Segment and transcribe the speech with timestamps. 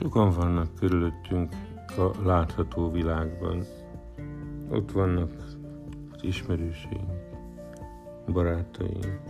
[0.00, 1.52] Sokan vannak körülöttünk
[1.96, 3.64] a látható világban.
[4.70, 5.30] Ott vannak
[6.12, 7.10] az ismerőseink,
[8.32, 9.20] barátaink,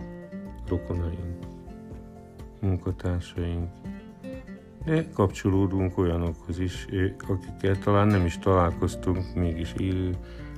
[0.67, 1.45] rokonaink,
[2.59, 3.69] munkatársaink,
[4.85, 6.87] de kapcsolódunk olyanokhoz is,
[7.27, 10.15] akikkel talán nem is találkoztunk, mégis élő,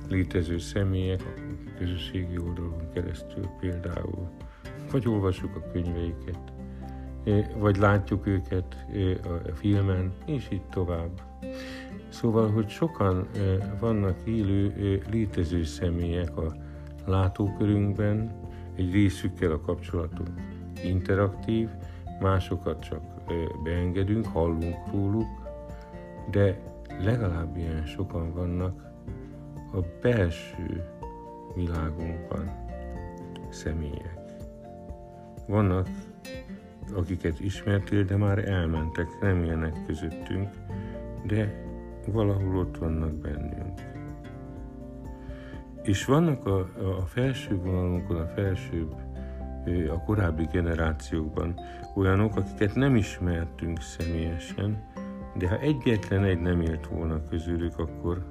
[0.08, 1.22] létező személyek,
[1.66, 4.28] a közösségi oldalon keresztül például,
[4.90, 6.53] vagy olvassuk a könyveiket,
[7.58, 8.86] vagy látjuk őket
[9.24, 11.10] a filmen, és így tovább.
[12.08, 13.26] Szóval, hogy sokan
[13.80, 14.72] vannak élő,
[15.10, 16.56] létező személyek a
[17.06, 18.30] látókörünkben,
[18.76, 20.30] egy részükkel a kapcsolatunk
[20.84, 21.68] interaktív,
[22.20, 23.02] másokat csak
[23.62, 25.26] beengedünk, hallunk róluk,
[26.30, 26.58] de
[27.02, 28.92] legalább ilyen sokan vannak
[29.72, 30.84] a belső
[31.54, 32.50] világunkban
[33.50, 34.18] személyek.
[35.46, 35.88] Vannak,
[36.92, 40.48] akiket ismertél, de már elmentek, nem élnek közöttünk,
[41.26, 41.64] de
[42.06, 43.80] valahol ott vannak bennünk.
[45.82, 46.58] És vannak a,
[46.98, 48.94] a felső vonalunkon, a felsőbb,
[49.90, 51.54] a korábbi generációkban
[51.94, 54.92] olyanok, akiket nem ismertünk személyesen,
[55.38, 58.24] de ha egyetlen egy nem élt volna közülük, akkor,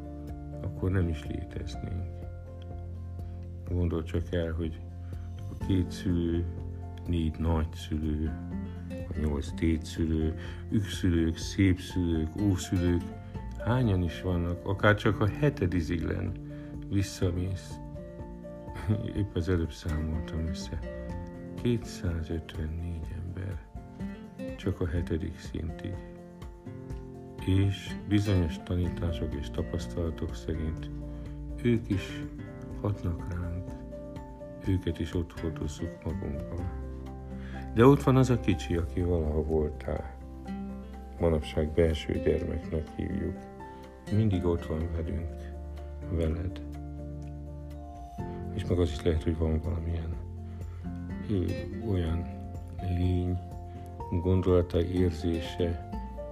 [0.62, 2.04] akkor nem is léteznénk.
[3.70, 4.80] Gondol csak el, hogy
[5.38, 6.46] a két szülő,
[7.08, 8.32] négy nagyszülő,
[8.90, 10.36] a nyolc tétszülő,
[10.72, 13.02] ükszülők, szépszülők, ószülők,
[13.66, 16.32] hányan is vannak, akár csak a hetediziglen
[16.90, 17.74] visszamész.
[19.18, 20.80] Épp az előbb számoltam össze.
[21.62, 23.66] 254 ember,
[24.58, 25.94] csak a hetedik szintig.
[27.46, 30.90] És bizonyos tanítások és tapasztalatok szerint
[31.64, 32.24] ők is
[32.82, 33.72] hatnak ránk,
[34.68, 36.93] őket is ott hordozzuk magunkban.
[37.74, 40.16] De ott van az a kicsi, aki valaha voltál.
[41.20, 43.38] Manapság belső gyermeknek hívjuk
[44.12, 45.52] mindig ott van velünk,
[46.10, 46.62] veled.
[48.54, 50.16] És meg az is lehet, hogy van valamilyen
[51.30, 51.46] ő,
[51.92, 52.26] olyan
[52.98, 53.38] lény,
[54.22, 55.90] gondolata, érzése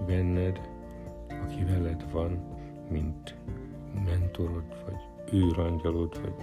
[0.08, 0.62] benned,
[1.44, 2.40] aki veled van,
[2.90, 3.36] mint
[4.06, 6.34] mentorod, vagy őrangyalod, vagy,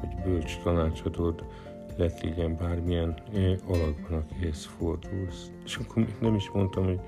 [0.00, 1.44] vagy bölcs tanácsadod,
[1.96, 3.14] lett legyen bármilyen
[3.66, 5.50] alakban, akihez fordulsz.
[5.64, 7.00] És akkor még nem is mondtam, hogy,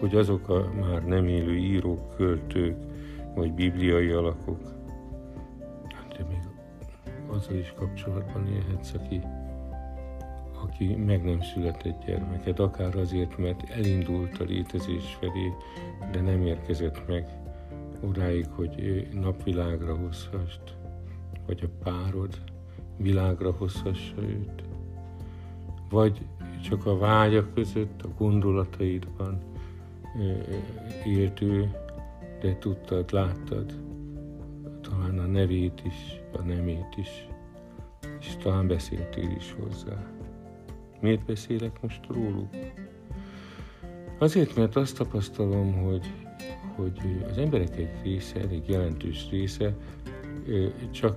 [0.00, 2.76] hogy azok a már nem élő írók, költők,
[3.34, 4.62] vagy bibliai alakok,
[6.16, 6.38] de még
[7.26, 9.20] azzal is kapcsolatban élhetsz, aki,
[10.62, 15.52] aki meg nem született gyermeket, akár azért, mert elindult a létezés felé,
[16.12, 17.26] de nem érkezett meg
[18.00, 20.76] odáig, hogy napvilágra hozhast,
[21.46, 22.38] vagy a párod
[22.96, 24.62] világra hozhassa őt,
[25.90, 26.26] vagy
[26.62, 29.38] csak a vágyak között, a gondolataidban
[31.04, 31.70] élt ő,
[32.40, 33.74] de tudtad, láttad
[34.80, 37.26] talán a nevét is, a nemét is,
[38.20, 40.06] és talán beszéltél is hozzá.
[41.00, 42.48] Miért beszélek most róluk?
[44.18, 46.06] Azért, mert azt tapasztalom, hogy,
[46.76, 49.74] hogy az emberek egy része, elég jelentős része
[50.90, 51.16] csak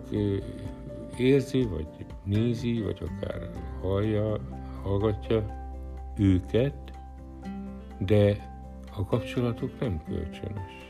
[1.20, 1.88] érzi, vagy
[2.24, 3.50] nézi, vagy akár
[3.82, 4.38] hallja,
[4.84, 5.46] hallgatja
[6.18, 6.92] őket,
[7.98, 8.38] de
[8.98, 10.88] a kapcsolatuk nem kölcsönös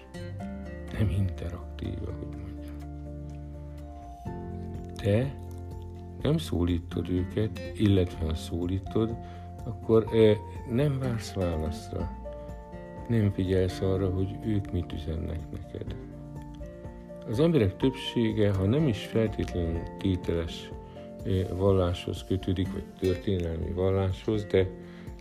[0.98, 2.78] nem interaktív, ahogy mondjam.
[4.96, 5.36] Te
[6.22, 9.16] nem szólítod őket, illetve ha szólítod,
[9.64, 10.06] akkor
[10.70, 12.12] nem vársz válaszra.
[13.08, 15.96] Nem figyelsz arra, hogy ők mit üzennek neked.
[17.30, 20.72] Az emberek többsége, ha nem is feltétlenül tételes
[21.56, 24.68] valláshoz kötődik, vagy történelmi valláshoz, de,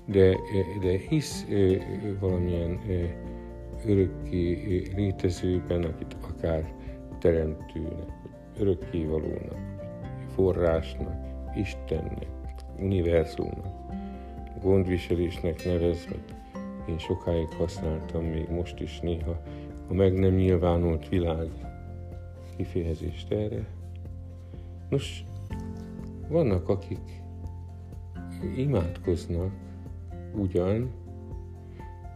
[0.05, 0.37] de,
[0.81, 1.47] de hisz
[2.21, 2.81] valamilyen
[3.87, 6.73] örökké létezőben, akit akár
[7.21, 8.13] teremtőnek,
[8.59, 9.59] örökkévalónak,
[10.35, 11.15] forrásnak,
[11.57, 12.29] Istennek,
[12.79, 13.75] univerzumnak,
[14.63, 16.17] gondviselésnek nevezve,
[16.89, 19.43] én sokáig használtam, még most is néha,
[19.89, 21.66] a meg nem nyilvánult világ
[22.57, 23.67] kifejezést erre.
[24.89, 25.25] Nos,
[26.29, 27.23] vannak, akik
[28.57, 29.53] imádkoznak
[30.35, 30.91] ugyan,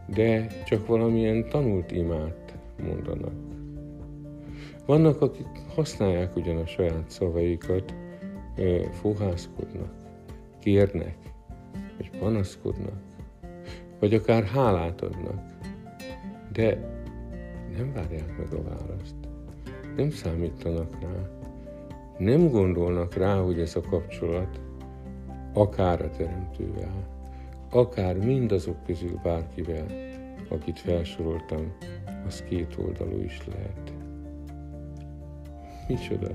[0.07, 3.33] de csak valamilyen tanult imát mondanak.
[4.85, 7.93] Vannak, akik használják ugyan a saját szavaikat,
[8.91, 9.93] fohászkodnak,
[10.59, 11.17] kérnek,
[11.97, 13.01] vagy panaszkodnak,
[13.99, 15.43] vagy akár hálát adnak,
[16.51, 16.77] de
[17.77, 19.15] nem várják meg a választ,
[19.95, 21.29] nem számítanak rá,
[22.17, 24.59] nem gondolnak rá, hogy ez a kapcsolat
[25.53, 27.07] akár a teremtővel,
[27.69, 29.85] akár mindazok közül bárkivel,
[30.49, 31.73] akit felsoroltam,
[32.25, 33.93] az két oldalú is lehet.
[35.87, 36.29] Micsoda?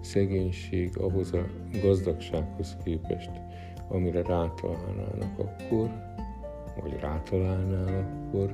[0.00, 1.46] Szegénység ahhoz a
[1.82, 3.30] gazdagsághoz képest,
[3.88, 5.90] amire rátalálnának akkor,
[6.80, 8.50] vagy rátalálnál akkor,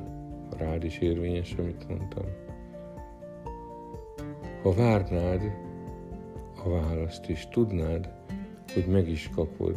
[0.50, 2.24] ha rád is érvényes, amit mondtam.
[4.62, 5.42] Ha várnád
[6.64, 8.10] a választ, és tudnád,
[8.74, 9.76] hogy meg is kapod,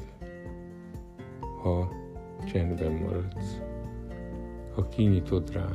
[1.62, 1.92] ha
[2.46, 3.62] csendben maradsz,
[4.76, 5.68] ha kinyitod rá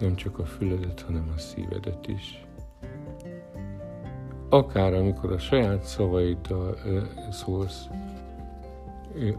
[0.00, 2.46] nem csak a füledet, hanem a szívedet is.
[4.48, 6.76] Akár amikor a saját szavaiddal
[7.30, 7.88] szólsz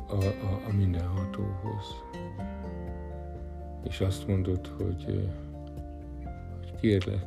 [0.07, 2.03] a, a, a mindenhatóhoz,
[3.83, 5.29] és azt mondod, hogy,
[6.59, 7.25] hogy kérlek,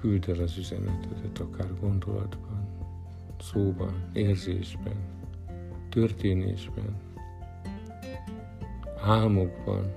[0.00, 2.68] küld el az üzenetedet akár gondolatban,
[3.40, 4.96] szóban, érzésben,
[5.88, 6.96] történésben,
[9.02, 9.92] álmokban,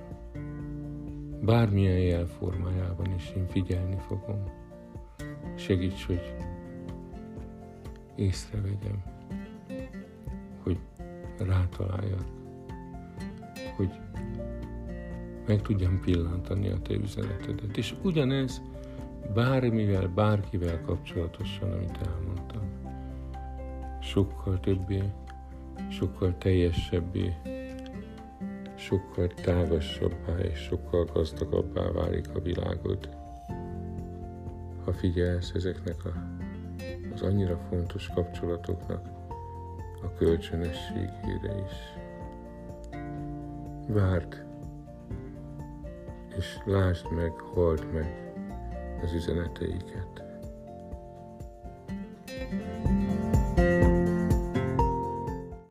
[1.42, 4.44] bármilyen jelformájában is én figyelni fogom.
[5.56, 6.34] Segíts, hogy
[8.14, 9.02] észrevegyem,
[10.62, 10.78] hogy
[11.38, 12.24] rátaláljak,
[13.76, 13.90] hogy
[15.46, 17.76] meg tudjam pillantani a te üzenetedet.
[17.76, 18.62] És ugyanez
[19.32, 22.62] bármivel, bárkivel kapcsolatosan, amit elmondtam.
[24.00, 25.02] Sokkal többé,
[25.90, 27.34] sokkal teljesebbé,
[28.74, 33.08] sokkal tágasabbá és sokkal gazdagabbá válik a világod,
[34.84, 36.12] ha figyelsz ezeknek a,
[37.14, 39.08] az annyira fontos kapcsolatoknak
[40.02, 42.02] a kölcsönösségére is.
[43.88, 44.44] Várd,
[46.36, 48.23] és lásd meg, halld meg
[49.02, 50.23] az üzeneteiket.